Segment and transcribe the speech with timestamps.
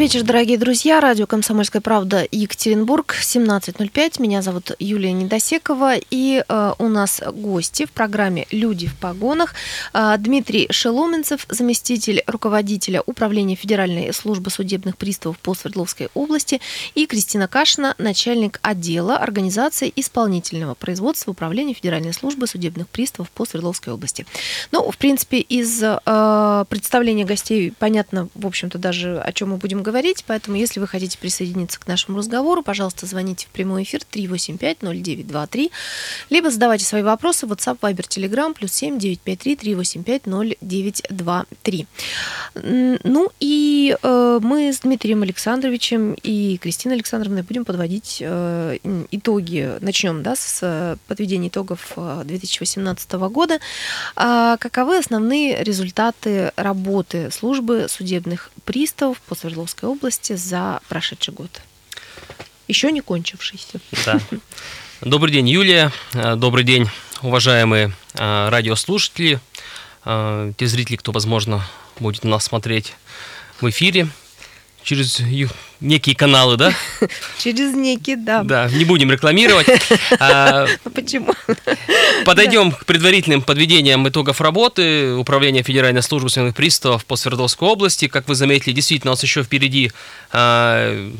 [0.00, 0.98] Вечер, дорогие друзья.
[0.98, 4.22] Радио «Комсомольская правда» Екатеринбург, 17.05.
[4.22, 5.96] Меня зовут Юлия Недосекова.
[6.10, 9.52] И э, у нас гости в программе «Люди в погонах».
[9.92, 16.62] Э, Дмитрий Шеломенцев, заместитель руководителя Управления Федеральной службы судебных приставов по Свердловской области.
[16.94, 23.92] И Кристина Кашина, начальник отдела организации исполнительного производства Управления Федеральной службы судебных приставов по Свердловской
[23.92, 24.24] области.
[24.72, 29.82] Ну, в принципе, из э, представления гостей понятно, в общем-то, даже о чем мы будем
[29.82, 29.89] говорить,
[30.26, 35.70] поэтому если вы хотите присоединиться к нашему разговору, пожалуйста, звоните в прямой эфир 385-0923,
[36.30, 41.86] либо задавайте свои вопросы в WhatsApp, Viber, Telegram, плюс 7 953 385 0923.
[42.54, 48.78] Ну и э, мы с Дмитрием Александровичем и Кристиной Александровной будем подводить э,
[49.10, 49.78] итоги.
[49.80, 53.58] Начнем да, с подведения итогов 2018 года.
[54.16, 61.60] А каковы основные результаты работы службы судебных приставов по Свердловской области за прошедший год?
[62.68, 63.80] Еще не кончившийся.
[64.04, 64.20] Да.
[65.00, 65.92] Добрый день, Юлия.
[66.12, 66.88] Добрый день,
[67.22, 69.40] уважаемые а, радиослушатели,
[70.04, 71.66] а, те зрители, кто, возможно,
[71.98, 72.94] будет нас смотреть
[73.60, 74.08] в эфире
[74.82, 75.20] через
[75.80, 76.72] некие каналы, да?
[77.38, 78.42] Через некие, да.
[78.42, 79.66] Да, не будем рекламировать.
[80.18, 81.34] А, Почему?
[82.24, 88.08] Подойдем к предварительным подведениям итогов работы Управления Федеральной службы судебных приставов по Свердловской области.
[88.08, 89.92] Как вы заметили, действительно, у нас еще впереди
[90.32, 91.10] а,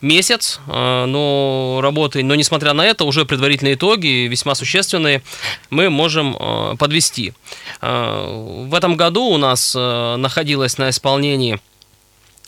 [0.00, 5.22] месяц, а, но работы, но несмотря на это, уже предварительные итоги, весьма существенные,
[5.70, 7.32] мы можем подвести.
[7.80, 11.58] В этом году у нас находилось на исполнении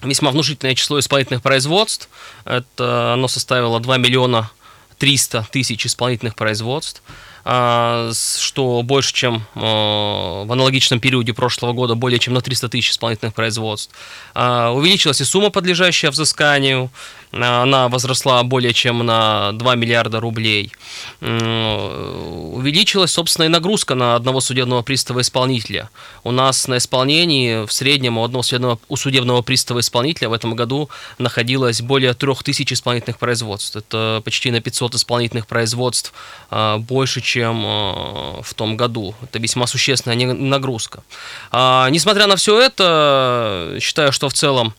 [0.03, 2.09] весьма внушительное число исполнительных производств.
[2.45, 4.51] Это оно составило 2 миллиона
[4.99, 7.03] 300 тысяч исполнительных производств.
[7.49, 12.91] А, что больше, чем а, в аналогичном периоде прошлого года, более чем на 300 тысяч
[12.91, 13.95] исполнительных производств.
[14.35, 16.91] А, увеличилась и сумма, подлежащая взысканию,
[17.33, 20.73] она возросла более чем на 2 миллиарда рублей.
[21.21, 25.91] Увеличилась, собственно, и нагрузка на одного судебного пристава-исполнителя.
[26.25, 30.89] У нас на исполнении в среднем у одного судебного, у судебного пристава-исполнителя в этом году
[31.19, 33.77] находилось более 3000 исполнительных производств.
[33.77, 36.13] Это почти на 500 исполнительных производств
[36.51, 39.15] больше, чем э, в том году.
[39.23, 41.03] Это весьма существенная нагрузка.
[41.51, 44.75] А, несмотря на все это, считаю, что в целом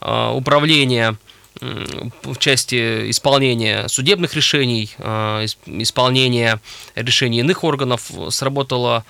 [0.00, 1.16] э, управление
[1.60, 6.60] в части исполнения судебных решений, э, исполнения
[6.94, 9.04] решений иных органов сработало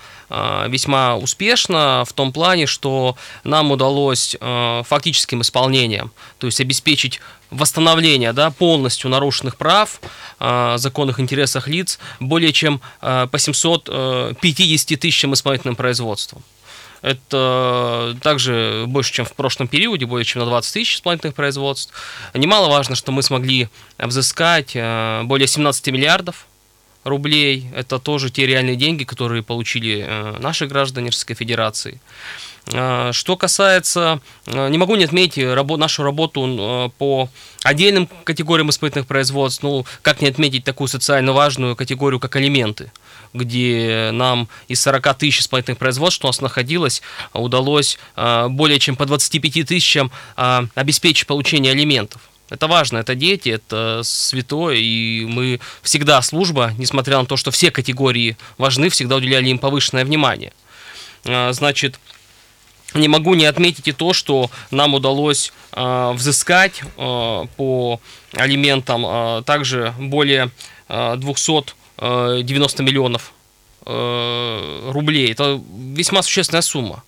[0.67, 7.19] весьма успешно в том плане, что нам удалось фактическим исполнением, то есть обеспечить
[7.51, 10.01] восстановления да, полностью нарушенных прав,
[10.39, 16.41] э, законных интересах лиц более чем э, по 750 тысячам исполнительным производствам.
[17.01, 21.93] Это также больше, чем в прошлом периоде, более чем на 20 тысяч исполнительных производств.
[22.33, 26.45] Немаловажно, что мы смогли взыскать э, более 17 миллиардов
[27.03, 27.67] рублей.
[27.75, 31.99] Это тоже те реальные деньги, которые получили э, наши граждане Российской Федерации.
[32.73, 35.43] А, что касается, не могу не отметить
[35.77, 37.29] нашу работу по
[37.63, 42.91] отдельным категориям испытательных производств, ну, как не отметить такую социально важную категорию, как алименты,
[43.33, 47.01] где нам из 40 тысяч исполнительных производств, что у нас находилось,
[47.33, 52.21] удалось более чем по 25 тысячам обеспечить получение алиментов.
[52.49, 57.71] Это важно, это дети, это святое, и мы всегда, служба, несмотря на то, что все
[57.71, 60.51] категории важны, всегда уделяли им повышенное внимание.
[61.23, 61.99] Значит,
[62.93, 68.01] не могу не отметить и то, что нам удалось э, взыскать э, по
[68.33, 70.51] алиментам э, также более
[70.89, 71.15] э,
[72.01, 73.31] 290 миллионов
[73.85, 75.31] э, рублей.
[75.31, 77.03] Это весьма существенная сумма.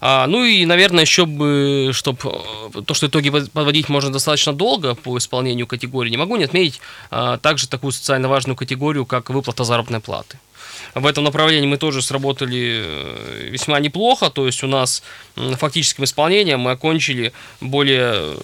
[0.00, 2.18] А, ну и, наверное, еще бы, чтобы
[2.86, 6.80] то, что итоги подводить можно достаточно долго по исполнению категории, не могу не отметить
[7.10, 10.38] а, также такую социально важную категорию, как выплата заработной платы
[10.94, 14.30] в этом направлении мы тоже сработали э, весьма неплохо.
[14.30, 15.02] То есть у нас
[15.34, 18.38] фактическим исполнением мы окончили более, э,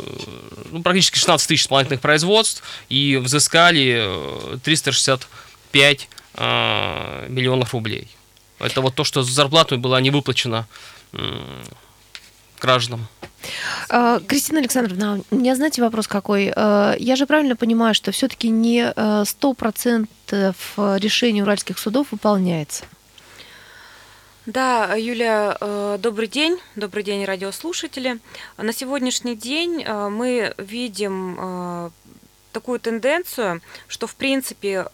[0.70, 4.58] ну, практически 16 тысяч исполнительных производств и взыскали
[5.74, 8.08] 365 э, миллионов рублей.
[8.60, 10.66] Это вот то, что с зарплатой была не выплачена
[12.60, 13.06] гражданам.
[13.90, 16.52] А, Кристина Александровна, у меня, знаете, вопрос какой?
[16.54, 22.84] А, я же правильно понимаю, что все-таки не 100% э, решений уральских судов выполняется?
[24.46, 28.18] Да, Юля, э, добрый день, добрый день, радиослушатели.
[28.56, 31.92] На сегодняшний день э, мы видим
[32.52, 34.86] такую тенденцию, что в принципе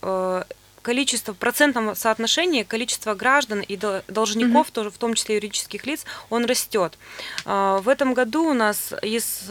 [0.83, 3.77] количество, в процентном соотношении количество граждан и
[4.09, 4.73] должников, mm-hmm.
[4.73, 6.99] тоже в том числе юридических лиц, он растет.
[7.45, 9.51] В этом году у нас из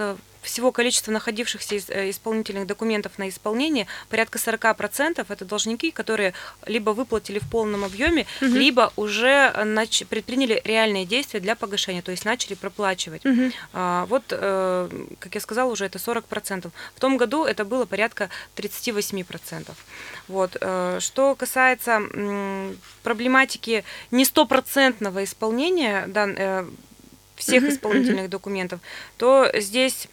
[0.50, 6.34] всего количества находившихся э, исполнительных документов на исполнение порядка 40% это должники, которые
[6.66, 8.51] либо выплатили в полном объеме, угу.
[8.51, 13.25] либо уже нач- предприняли реальные действия для погашения, то есть начали проплачивать.
[13.25, 13.51] Угу.
[13.74, 16.72] А, вот, э, как я сказала, уже это 40%.
[16.95, 19.75] В том году это было порядка 38%.
[20.28, 20.57] Вот.
[20.60, 26.66] Э, что касается м, проблематики не стопроцентного исполнения да, э,
[27.36, 28.80] всех исполнительных документов,
[29.18, 30.07] то здесь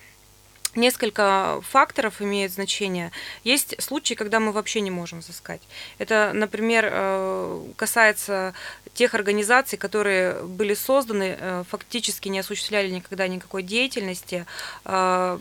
[0.76, 3.10] несколько факторов имеют значение.
[3.44, 5.62] Есть случаи, когда мы вообще не можем взыскать.
[5.98, 8.54] Это, например, э, касается
[8.94, 14.46] тех организаций, которые были созданы, э, фактически не осуществляли никогда никакой деятельности,
[14.84, 15.38] э,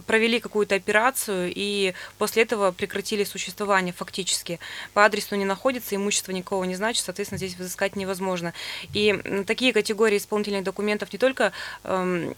[0.00, 4.58] провели какую-то операцию и после этого прекратили существование фактически.
[4.94, 8.52] По адресу не находится, имущество никого не значит, соответственно, здесь взыскать невозможно.
[8.94, 9.14] И
[9.46, 11.52] такие категории исполнительных документов не только
[11.84, 12.34] эм,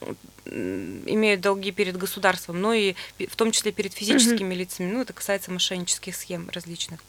[0.46, 4.90] имеют долги перед государством, но и в том числе перед физическими лицами.
[4.90, 7.00] Ну, это касается мошеннических схем различных.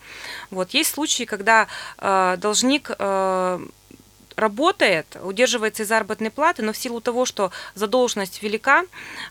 [0.51, 0.71] Вот.
[0.71, 3.59] Есть случаи, когда э, должник э,
[4.35, 8.85] работает, удерживается из заработной платы, но в силу того, что задолженность велика, э,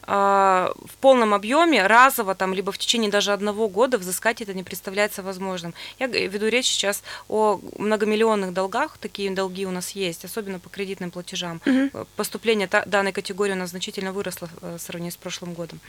[0.07, 5.23] в полном объеме разово, там, либо в течение даже одного года взыскать это не представляется
[5.23, 5.75] возможным.
[5.99, 11.11] Я веду речь сейчас о многомиллионных долгах, такие долги у нас есть, особенно по кредитным
[11.11, 11.61] платежам.
[11.67, 12.07] Угу.
[12.17, 15.81] Поступление данной категории у нас значительно выросло э, в сравнении с прошлым годом.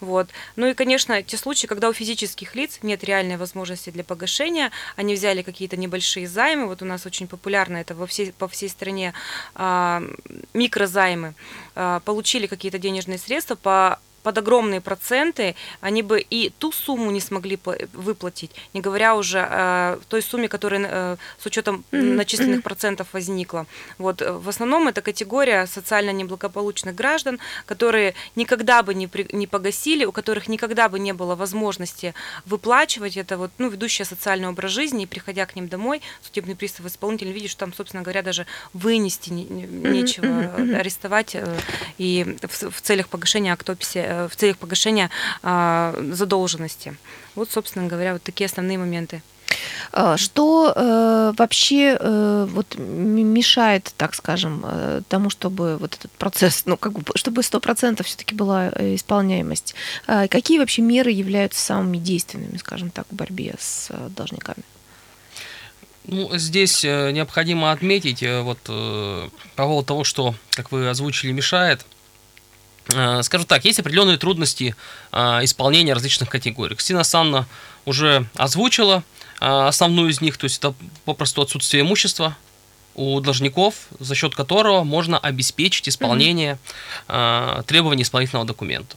[0.00, 0.28] Вот.
[0.56, 5.14] Ну и, конечно, те случаи, когда у физических лиц нет реальной возможности для погашения, они
[5.14, 8.68] взяли какие-то небольшие займы, вот у нас очень популярно это во всей, по всей всей
[8.68, 9.14] стране
[9.54, 10.02] а,
[10.52, 11.34] микрозаймы,
[11.74, 17.20] а, получили какие-то денежные средства по под огромные проценты они бы и ту сумму не
[17.20, 17.58] смогли
[17.92, 23.66] выплатить, не говоря уже о той сумме, которая э, с учетом начисленных процентов возникла.
[23.98, 29.46] Вот э, в основном это категория социально неблагополучных граждан, которые никогда бы не, при, не
[29.46, 32.14] погасили, у которых никогда бы не было возможности
[32.44, 33.16] выплачивать.
[33.16, 37.32] Это вот, ну, ведущая социальный образ жизни, и приходя к ним домой, судебный пристав исполнитель
[37.32, 41.56] видит, что там, собственно говоря, даже вынести не, нечего, арестовать э,
[41.98, 45.10] и в, в целях погашения актописи Э, в целях погашения
[45.42, 46.96] а, задолженности.
[47.34, 49.22] Вот, собственно говоря, вот такие основные моменты.
[49.92, 56.62] А, что э, вообще э, вот мешает, так скажем, э, тому, чтобы вот этот процесс,
[56.66, 59.74] ну как бы, чтобы сто процентов все-таки была э, исполняемость?
[60.06, 64.62] Э, какие вообще меры являются самыми действенными, скажем так, в борьбе с э, должниками?
[66.04, 71.99] Ну, здесь необходимо отметить вот по поводу того, что, как вы озвучили, мешает– Э,
[73.22, 74.74] скажу так, есть определенные трудности
[75.12, 76.74] э, исполнения различных категорий.
[76.74, 77.46] Кристина Санна
[77.84, 79.02] уже озвучила
[79.40, 82.36] э, основную из них, то есть это попросту отсутствие имущества
[82.94, 86.58] у должников, за счет которого можно обеспечить исполнение
[87.06, 87.62] mm-hmm.
[87.62, 88.96] требований исполнительного документа.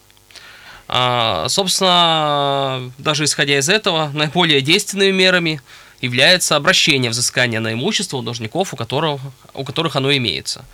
[1.47, 5.61] Собственно, даже исходя из этого, наиболее действенными мерами
[6.03, 9.21] является обращение взыскания на имущество у должников, у, которого,
[9.53, 10.65] у которых оно имеется.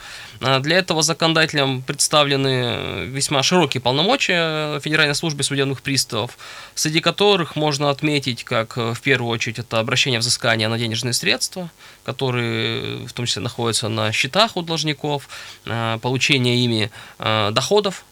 [0.42, 6.36] А для этого законодателям представлены весьма широкие полномочия Федеральной службы судебных приставов,
[6.74, 11.70] среди которых можно отметить, как в первую очередь это обращение взыскания на денежные средства,
[12.04, 15.30] которые в том числе находятся на счетах у должников,
[16.02, 18.04] получение ими доходов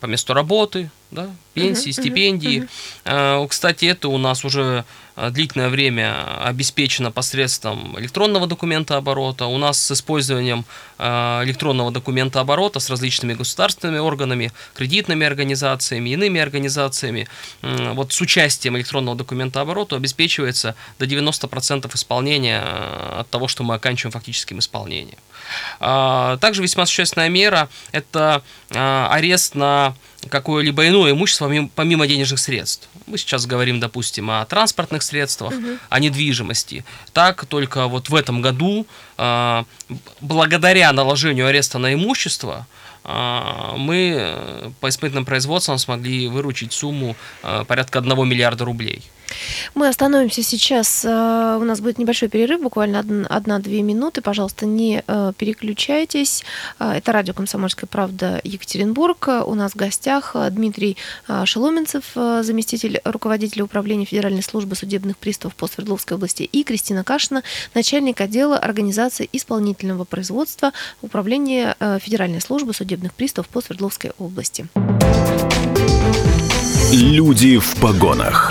[0.00, 2.68] по месту работы, да, пенсии, стипендии.
[3.04, 3.48] Uh-huh.
[3.48, 4.84] Кстати, это у нас уже
[5.20, 9.46] а, длительное время обеспечено посредством электронного документа оборота.
[9.46, 10.64] У нас с использованием
[10.96, 17.26] а, электронного документа оборота с различными государственными органами, кредитными организациями, иными организациями,
[17.62, 24.12] вот с участием электронного документа оборота обеспечивается до 90% исполнения от того, что мы оканчиваем
[24.12, 25.18] фактическим исполнением.
[25.78, 29.94] Также весьма существенная мера– это арест на
[30.28, 32.88] какое-либо иное имущество помимо денежных средств.
[33.06, 35.78] Мы сейчас говорим, допустим, о транспортных средствах, угу.
[35.88, 36.84] о недвижимости.
[37.12, 38.86] Так только вот в этом году,
[39.16, 39.64] а,
[40.20, 42.66] благодаря наложению ареста на имущество,
[43.04, 49.02] а, мы э, по исполнительным производствам смогли выручить сумму а, порядка 1 миллиарда рублей.
[49.74, 51.04] Мы остановимся сейчас.
[51.04, 54.20] Э, у нас будет небольшой перерыв, буквально одна-две минуты.
[54.22, 56.44] Пожалуйста, не э, переключайтесь.
[56.78, 59.28] Э, это радио «Комсомольская правда» Екатеринбург.
[59.46, 60.96] У нас в гостях Дмитрий
[61.44, 67.42] Шеломенцев, заместитель руководителя управления Федеральной службы судебных приставов по Свердловской области, и Кристина Кашина,
[67.74, 74.66] начальник отдела организации исполнительного производства Управления Федеральной службы судебных приставов по Свердловской области.
[76.92, 78.50] Люди в погонах.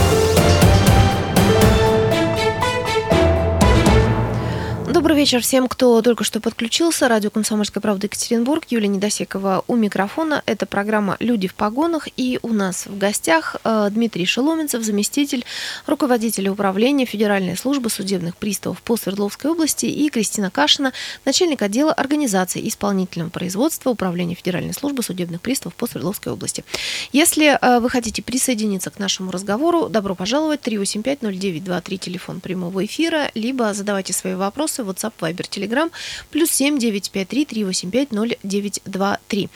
[5.21, 7.07] Вечер всем, кто только что подключился.
[7.07, 8.65] Радио «Комсомольская правда» Екатеринбург.
[8.71, 10.41] Юлия Недосекова у микрофона.
[10.47, 12.07] Это программа «Люди в погонах».
[12.17, 15.45] И у нас в гостях э, Дмитрий Шеломенцев, заместитель
[15.85, 20.91] руководителя управления Федеральной службы судебных приставов по Свердловской области, и Кристина Кашина,
[21.23, 26.65] начальник отдела организации исполнительного производства Управления Федеральной службы судебных приставов по Свердловской области.
[27.11, 30.61] Если э, вы хотите присоединиться к нашему разговору, добро пожаловать.
[30.61, 35.91] 385-0923, телефон прямого эфира, либо задавайте свои вопросы в WhatsApp, Viber, Telegram,
[36.29, 39.49] плюс 7 953 385 0923.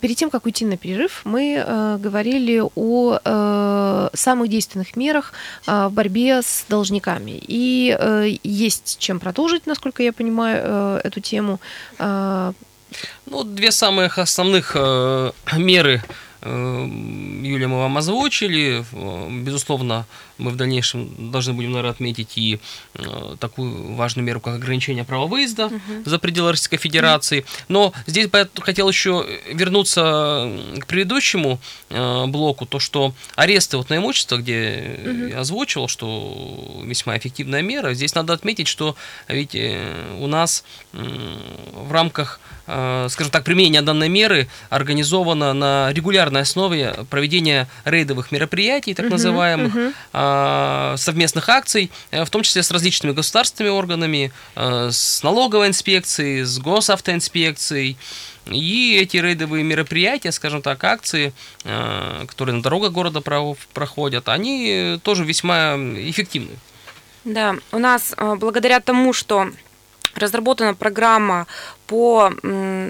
[0.00, 5.32] Перед тем, как уйти на перерыв, мы э, говорили о э, самых действенных мерах
[5.66, 7.40] э, в борьбе с должниками.
[7.46, 7.96] И
[8.42, 11.60] есть чем продолжить, насколько я понимаю, эту тему.
[11.98, 14.76] Ну, две самых основных
[15.56, 16.02] меры
[16.46, 18.84] Юлия, мы вам озвучили.
[19.42, 20.06] Безусловно,
[20.38, 22.60] мы в дальнейшем должны будем, наверное, отметить и
[22.94, 25.80] э, такую важную меру, как ограничение права выезда угу.
[26.04, 27.44] за пределы Российской Федерации.
[27.68, 33.90] Но здесь бы я хотел еще вернуться к предыдущему э, блоку, то, что аресты вот
[33.90, 35.26] на имущество, где угу.
[35.28, 37.94] я озвучивал, что весьма эффективная мера.
[37.94, 38.94] Здесь надо отметить, что
[39.28, 46.94] ведь э, у нас в рамках скажем так, применения данной меры организовано на регулярной основе
[47.10, 53.12] проведение рейдовых мероприятий, так называемых, uh Э, совместных акций, э, в том числе с различными
[53.12, 57.96] государственными органами, э, с налоговой инспекцией, с госавтоинспекцией.
[58.46, 61.32] И эти рейдовые мероприятия, скажем так, акции,
[61.64, 66.52] которые на дорогах города проходят, они тоже весьма эффективны.
[67.24, 69.50] Да, у нас благодаря тому, что
[70.14, 71.48] разработана программа
[71.86, 72.32] по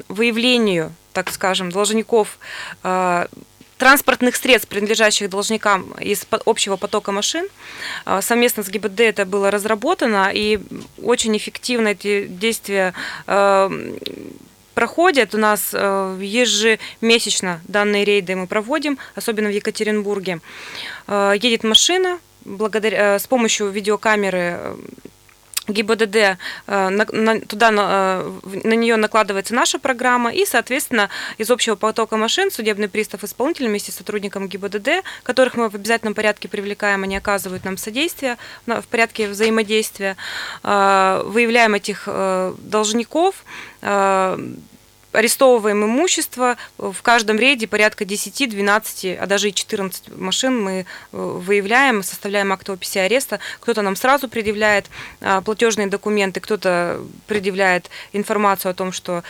[0.08, 2.38] выявлению, так скажем, должников
[3.78, 7.46] транспортных средств, принадлежащих должникам из общего потока машин.
[8.04, 10.60] А, совместно с ГИБДД это было разработано, и
[11.02, 12.94] очень эффективно эти действия
[13.26, 13.70] а,
[14.74, 15.34] проходят.
[15.34, 20.40] У нас ежемесячно данные рейды мы проводим, особенно в Екатеринбурге.
[21.08, 24.76] Едет машина, благодаря, с помощью видеокамеры
[25.68, 26.16] ГИБДД,
[26.66, 31.08] э, туда на, э, на нее накладывается наша программа, и, соответственно,
[31.38, 36.14] из общего потока машин судебный пристав исполнитель вместе с сотрудником ГИБДД, которых мы в обязательном
[36.14, 40.16] порядке привлекаем, они оказывают нам содействие в порядке взаимодействия,
[40.62, 42.08] э, выявляем этих
[42.58, 43.44] должников,
[45.16, 46.56] арестовываем имущество.
[46.78, 52.52] В каждом рейде порядка 10, 12, а даже и 14 машин мы э, выявляем, составляем
[52.52, 53.40] акт описи ареста.
[53.60, 54.86] Кто-то нам сразу предъявляет
[55.20, 59.22] а, платежные документы, кто-то предъявляет информацию о том, что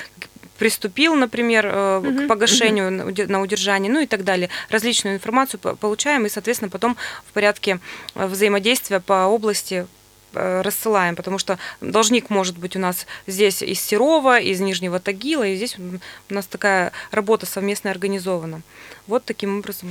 [0.59, 3.23] приступил, например, угу, к погашению угу.
[3.29, 4.49] на удержание, ну и так далее.
[4.71, 6.97] Различную информацию получаем и, соответственно, потом
[7.29, 7.79] в порядке
[8.15, 9.87] э, взаимодействия по области Э,
[10.33, 15.57] рассылаем, потому что должник может быть у нас здесь из Серова, из Нижнего Тагила, и
[15.57, 18.63] здесь у нас такая работа совместно организована.
[19.07, 19.89] Вот таким образом.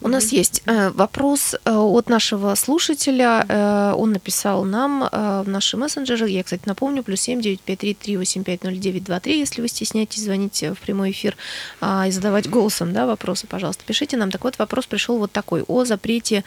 [0.00, 3.46] У нас есть э, вопрос э, от нашего слушателя.
[3.48, 6.28] Э, он написал нам в наши мессенджеры.
[6.28, 9.38] Я, кстати, напомню, плюс семь девять пять три три восемь пять ноль девять два три.
[9.38, 11.36] Если вы стесняетесь звонить в прямой эфир
[11.80, 14.30] а, и задавать голосом да, вопросы, пожалуйста, пишите нам.
[14.30, 15.62] Так вот, вопрос пришел вот такой.
[15.62, 16.44] О запрете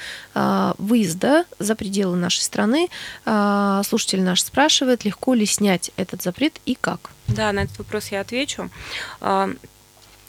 [0.77, 2.87] выезда за пределы нашей страны.
[3.23, 7.11] Слушатель наш спрашивает, легко ли снять этот запрет и как?
[7.27, 8.69] Да, на этот вопрос я отвечу.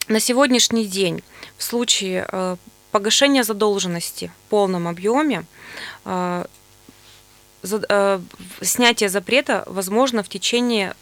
[0.08, 1.22] На сегодняшний день
[1.56, 2.56] в случае э,
[2.90, 5.44] погашения задолженности в полном объеме
[6.04, 6.44] э,
[7.62, 8.20] э,
[8.60, 10.94] снятие запрета возможно в течение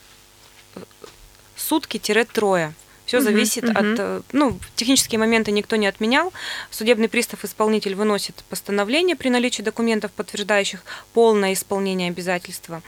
[1.56, 2.74] сутки-трое.
[3.10, 3.98] Все зависит угу, от...
[3.98, 4.22] Угу.
[4.30, 6.32] Ну, технические моменты никто не отменял.
[6.70, 12.82] Судебный пристав-исполнитель выносит постановление при наличии документов, подтверждающих полное исполнение обязательства.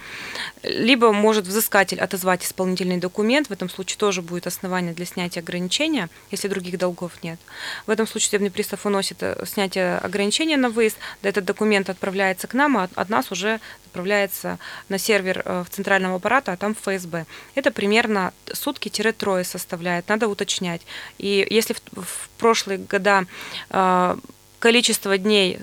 [0.62, 3.48] Либо может взыскатель отозвать исполнительный документ.
[3.48, 7.40] В этом случае тоже будет основание для снятия ограничения, если других долгов нет.
[7.88, 10.98] В этом случае судебный пристав выносит э, снятие ограничения на выезд.
[11.22, 13.58] Этот документ отправляется к нам, а от нас уже
[13.92, 14.58] отправляется
[14.88, 17.26] на сервер э, в центральном аппарате, а там в ФСБ.
[17.54, 20.82] Это примерно сутки-трое составляет надо уточнять.
[21.18, 23.26] И если в, в прошлые года
[23.70, 24.16] э,
[24.58, 25.58] количество дней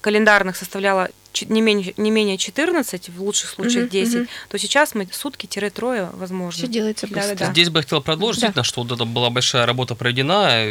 [0.00, 1.08] календарных составляло
[1.42, 4.26] не менее, не менее 14, в лучших случаях угу, 10, угу.
[4.48, 6.58] то сейчас мы сутки-трое возможно.
[6.58, 7.36] Все делается быстро.
[7.36, 7.52] Да, да.
[7.52, 8.64] Здесь бы я хотел продолжить, да.
[8.64, 10.64] что вот это была большая работа проведена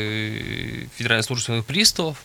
[0.97, 2.17] Федеральной службы приставов,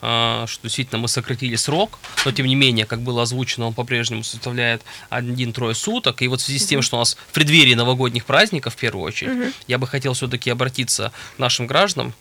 [0.00, 4.82] что действительно мы сократили срок, но тем не менее, как было озвучено, он по-прежнему составляет
[5.08, 6.22] один-трое суток.
[6.22, 9.04] И вот в связи с тем, что у нас в преддверии новогодних праздников, в первую
[9.04, 12.12] очередь, я бы хотел все-таки обратиться к нашим гражданам,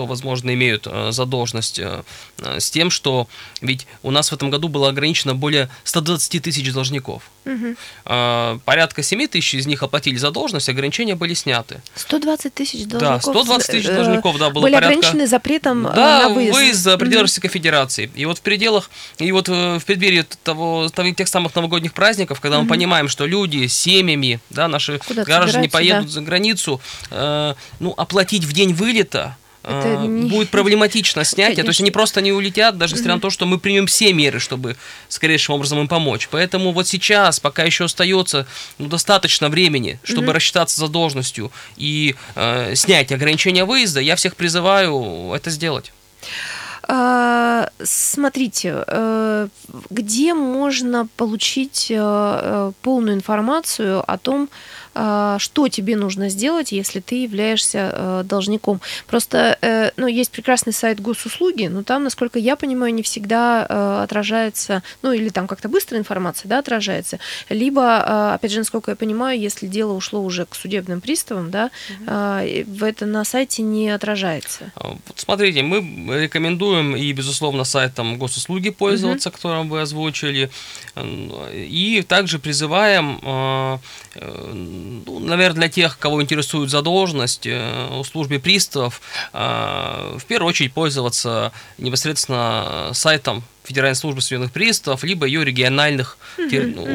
[0.00, 2.02] кто, возможно, имеют э, задолженность э,
[2.38, 3.28] э, с тем, что
[3.60, 7.24] ведь у нас в этом году было ограничено более 120 тысяч должников.
[8.06, 11.82] Э, Порядка 7 тысяч из них оплатили задолженность, ограничения были сняты.
[11.96, 13.00] 120 тысяч должников.
[13.00, 14.96] Да, 120 тысяч должников, да, было были порядка...
[14.96, 16.80] ограничены запретом Да, на выезд.
[16.80, 17.24] за пределы Мгм.
[17.24, 18.10] Российской Федерации.
[18.14, 22.68] И вот в пределах, и вот в преддверии того, тех самых новогодних праздников, когда мы
[22.68, 26.12] понимаем, что люди семьями, да, наши Куда-то граждане поедут да.
[26.12, 26.80] за границу,
[27.10, 29.36] э, ну, оплатить в день вылета
[29.70, 31.84] Это э, не- будет проблематично снятие, то есть Конечно.
[31.84, 34.76] они просто не улетят, даже несмотря на то, что мы примем все меры, чтобы
[35.08, 36.28] скорейшим образом им помочь.
[36.30, 38.46] Поэтому вот сейчас, пока еще остается
[38.78, 45.32] ну, достаточно времени, чтобы рассчитаться за должностью и э, снять ограничения выезда, я всех призываю
[45.34, 45.92] это сделать.
[46.92, 49.48] А, Смотрите, э,
[49.90, 54.50] где можно получить э, э, полную информацию о том, а,
[54.92, 58.80] что тебе нужно сделать, если ты являешься э, должником.
[59.06, 64.02] Просто, э, ну, есть прекрасный сайт госуслуги, но там, насколько я понимаю, не всегда э,
[64.02, 67.18] отражается, ну, или там как-то быстро информация, да, отражается,
[67.48, 71.70] либо, э, опять же, насколько я понимаю, если дело ушло уже к судебным приставам, да,
[72.06, 74.72] а, в это на сайте не отражается.
[74.74, 80.50] А, Вот смотрите, мы рекомендуем и, безусловно, сайтом госуслуги пользоваться, которым вы озвучили,
[80.96, 83.80] и также призываем,
[85.06, 89.00] ну, наверное, для тех, кого интересует задолженность э, у службы приставов,
[89.32, 96.18] э, в первую очередь пользоваться непосредственно сайтом Федеральной службы судебных приставов, либо ее региональных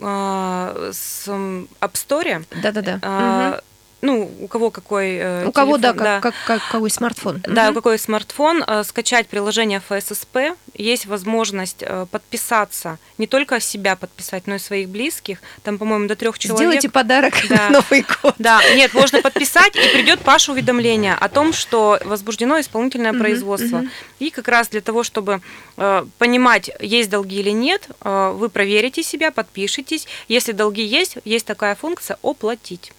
[0.00, 2.44] а, с App Store.
[2.62, 2.98] Да-да-да.
[3.02, 3.60] а,
[4.04, 5.46] Ну, у кого какой э.
[5.46, 7.40] У кого, да, телефон, как, как, как- какой смартфон.
[7.46, 7.74] Да, Мгм.
[7.74, 14.56] какой смартфон, э, скачать приложение ФССП, есть возможность э, подписаться, не только себя подписать, но
[14.56, 15.38] и своих близких.
[15.62, 16.58] Там, по-моему, до трех человек.
[16.58, 17.54] Сделайте подарок Да.
[17.70, 18.34] на Новый год.
[18.38, 23.78] Да, нет, можно подписать, и придет Паша уведомление о том, что возбуждено исполнительное Мгм, производство.
[23.78, 23.90] мгм.
[24.18, 25.40] И как раз для того, чтобы
[25.76, 30.08] э, понимать, есть долги или нет, э, вы проверите себя, подпишитесь.
[30.26, 32.90] Если долги есть, есть такая функция оплатить.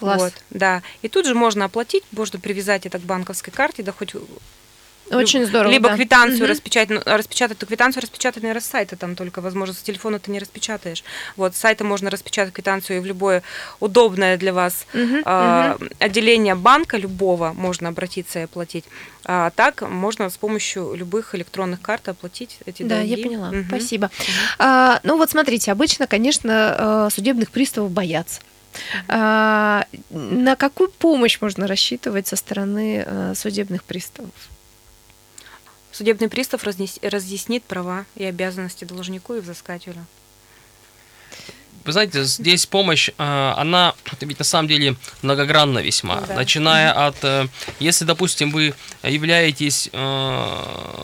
[0.00, 0.20] Класс.
[0.22, 0.82] Вот, да.
[1.02, 4.14] И тут же можно оплатить, можно привязать это к банковской карте, да хоть
[5.10, 5.72] Очень здорово.
[5.72, 5.96] либо да.
[5.96, 6.50] квитанцию Мгм.
[6.50, 10.30] распечатать, ну, распечатать, то квитанцию распечатать, наверное, с сайта там только, возможно, с телефона ты
[10.30, 11.02] не распечатаешь.
[11.36, 13.42] Вот, с сайта можно распечатать квитанцию и в любое
[13.80, 15.90] удобное для вас Мгм, а, мгм.
[15.98, 18.84] отделение банка любого можно обратиться и оплатить.
[19.24, 23.10] А так можно с помощью любых электронных карт оплатить эти Да, долги.
[23.10, 23.50] я поняла.
[23.50, 23.66] Мгм.
[23.68, 24.10] Спасибо.
[24.58, 28.40] А, ну вот смотрите, обычно, конечно, э, судебных приставов боятся.
[29.08, 34.30] А, на какую помощь можно рассчитывать со стороны э, судебных приставов?
[35.92, 40.06] Судебный пристав разъяснит права и обязанности должнику и взыскателю.
[41.84, 43.12] вы знаете, здесь помощь, э,
[43.56, 46.20] она ведь на самом деле многогранна весьма.
[46.20, 46.34] Да.
[46.34, 47.48] Начиная от, э,
[47.80, 49.90] если, допустим, вы являетесь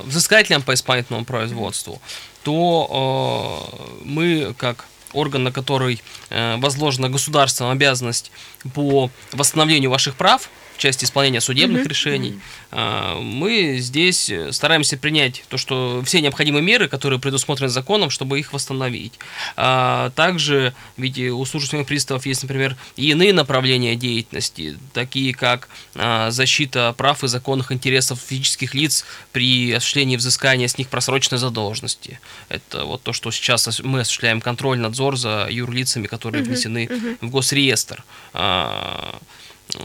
[0.04, 2.00] взыскателем по исполнительному производству,
[2.44, 8.30] то мы, как орган, на который возложена государственная обязанность
[8.74, 11.88] по восстановлению ваших прав, в части исполнения судебных mm-hmm.
[11.88, 12.40] решений.
[12.70, 13.20] Mm-hmm.
[13.22, 19.14] Мы здесь стараемся принять то, что все необходимые меры, которые предусмотрены законом, чтобы их восстановить.
[19.56, 26.30] А, также, ведь у служащих приставов есть, например, и иные направления деятельности, такие как а,
[26.30, 32.20] защита прав и законных интересов физических лиц при осуществлении взыскания с них просроченной задолженности.
[32.48, 36.86] Это вот то, что сейчас мы осуществляем контроль, надзор за юрлицами, которые внесены.
[36.86, 37.18] Mm-hmm.
[37.20, 38.04] в госреестр.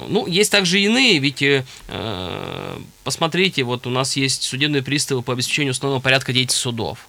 [0.08, 1.64] Ну, есть также иные, ведь э,
[3.04, 7.08] посмотрите, вот у нас есть судебные приставы по обеспечению установленного порядка деятельности судов.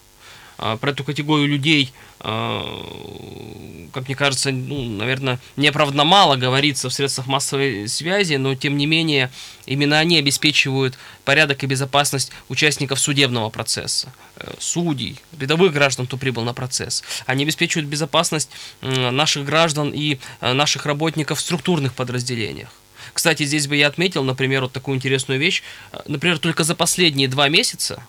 [0.58, 6.94] А, про эту категорию людей, а, как мне кажется, ну, наверное, неоправданно мало говорится в
[6.94, 9.30] средствах массовой связи, но тем не менее
[9.66, 16.42] именно они обеспечивают порядок и безопасность участников судебного процесса, э, судей, рядовых граждан, кто прибыл
[16.44, 17.02] на процесс.
[17.26, 22.70] Они обеспечивают безопасность наших граждан и э, наших работников в структурных подразделениях.
[23.12, 25.62] Кстати, здесь бы я отметил, например, вот такую интересную вещь.
[25.92, 28.02] Э, например, только за последние два месяца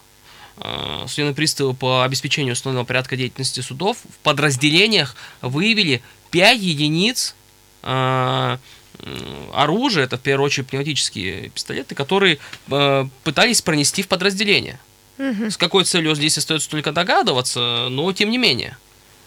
[1.08, 7.36] судебные приставы по обеспечению установленного порядка деятельности судов в подразделениях выявили 5 единиц
[7.82, 8.58] э,
[9.54, 12.40] оружия, это в первую очередь пневматические пистолеты, которые
[12.70, 14.80] э, пытались пронести в подразделение.
[15.18, 15.52] Угу.
[15.52, 18.78] С какой целью здесь остается только догадываться, но тем не менее.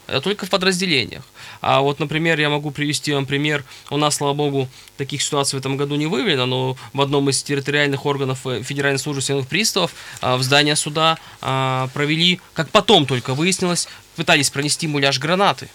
[0.07, 1.25] Это только в подразделениях.
[1.61, 3.64] А вот, например, я могу привести вам пример.
[3.90, 7.42] У нас, слава богу, таких ситуаций в этом году не выявлено, но в одном из
[7.42, 13.35] территориальных органов э, Федеральной службы судебных приставов а, в здание суда провели, как потом только
[13.35, 15.69] выяснилось, пытались пронести муляж гранаты.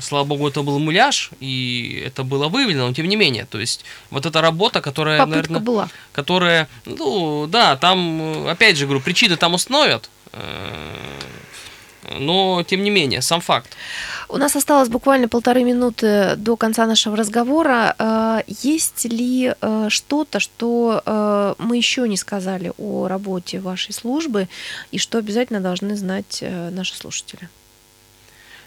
[0.00, 3.84] Слава богу, это был муляж, и это было выявлено, но тем не менее, то есть
[4.10, 5.88] вот эта работа, которая, Попытка наверное, была.
[6.12, 11.18] которая, ну, да, там, опять же, говорю, причины там установят, э,
[12.18, 13.76] но тем не менее, сам факт.
[14.28, 17.94] У нас осталось буквально полторы минуты до конца нашего разговора.
[17.98, 24.48] Э, есть ли э, что-то, что э, мы еще не сказали о работе вашей службы
[24.90, 27.48] и что обязательно должны знать наши слушатели?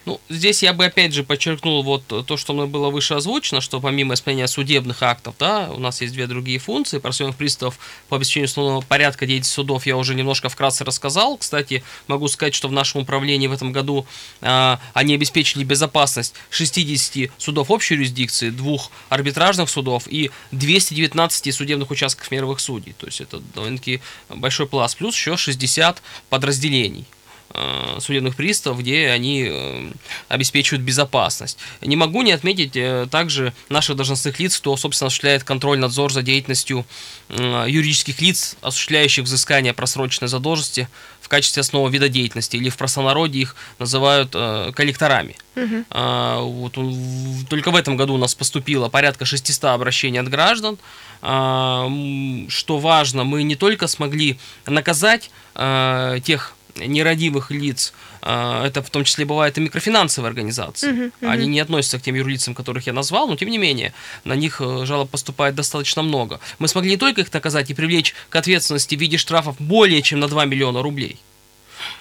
[0.05, 3.79] Ну, здесь я бы опять же подчеркнул вот то, что мной было выше озвучено, что
[3.81, 6.99] помимо исполнения судебных актов, да, у нас есть две другие функции.
[6.99, 11.37] Про судебных приставов по обеспечению основного порядка деятельности судов я уже немножко вкратце рассказал.
[11.37, 14.05] Кстати, могу сказать, что в нашем управлении в этом году
[14.41, 22.31] а, они обеспечили безопасность 60 судов общей юрисдикции, двух арбитражных судов и 219 судебных участков
[22.31, 22.93] мировых судей.
[22.93, 24.97] То есть это довольно-таки большой пласт.
[24.97, 27.05] Плюс еще 60 подразделений.
[27.51, 29.91] Э, судебных приставов, где они э,
[30.27, 31.57] обеспечивают безопасность.
[31.81, 36.21] Не могу не отметить э, также наших должностных лиц, кто, собственно, осуществляет контроль, надзор за
[36.21, 36.85] деятельностью
[37.29, 40.87] юридических лиц, осуществляющих взыскание просроченной задолженности
[41.21, 45.35] в качестве основного вида деятельности, или в простонародье их называют коллекторами.
[45.55, 45.85] Угу.
[45.91, 46.73] вот,
[47.49, 50.79] только в этом году у нас поступило порядка 600 обращений от граждан.
[51.19, 59.25] что важно, мы не только смогли наказать тех нерадивых лиц, а, это в том числе
[59.25, 60.91] бывает и микрофинансовые организации.
[60.91, 61.29] Uh-huh, uh-huh.
[61.29, 64.61] Они не относятся к тем юрлицам, которых я назвал, но тем не менее на них
[64.61, 66.39] э, жалоб поступает достаточно много.
[66.59, 70.19] Мы смогли не только их наказать и привлечь к ответственности в виде штрафов более чем
[70.19, 71.19] на 2 миллиона рублей.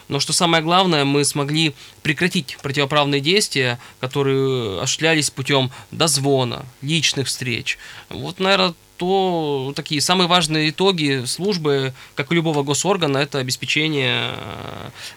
[0.09, 7.79] Но что самое главное, мы смогли прекратить противоправные действия, которые осуществлялись путем дозвона, личных встреч.
[8.09, 14.35] Вот, наверное, то такие самые важные итоги службы, как у любого госоргана, это обеспечение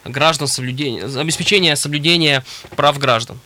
[0.04, 2.44] э, граждан соблюдения, обеспечение соблюдения
[2.76, 3.38] прав граждан.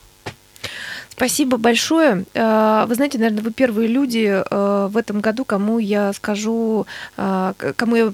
[1.17, 2.25] Спасибо большое.
[2.35, 6.85] Э, вы знаете, наверное, вы первые люди э, в этом году, кому я скажу,
[7.17, 8.13] э, кому я,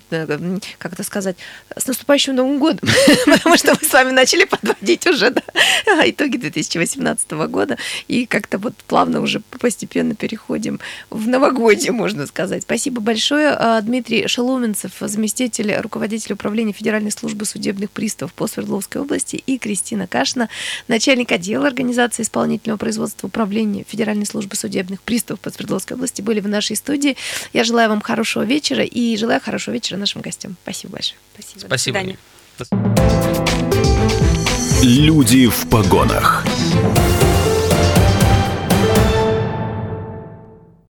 [0.77, 1.35] как это сказать,
[1.75, 2.87] с наступающим Новым годом,
[3.25, 5.41] потому что мы с вами начали подводить уже да,
[6.09, 12.63] итоги 2018 года, и как-то вот плавно уже постепенно переходим в новогодие, можно сказать.
[12.63, 13.59] Спасибо большое.
[13.81, 20.47] Дмитрий Шеломенцев, заместитель руководителя управления Федеральной службы судебных приставов по Свердловской области, и Кристина Кашина,
[20.87, 26.39] начальник отдела организации исполнительного производства производства управления Федеральной службы судебных приставов по Свердловской области были
[26.41, 27.17] в нашей студии.
[27.51, 30.55] Я желаю вам хорошего вечера и желаю хорошего вечера нашим гостям.
[30.61, 31.17] Спасибо большое.
[31.33, 31.65] Спасибо.
[31.65, 32.17] Спасибо.
[34.83, 36.45] Люди в погонах.